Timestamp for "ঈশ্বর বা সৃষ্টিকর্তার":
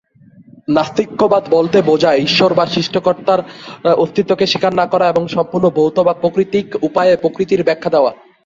2.19-3.39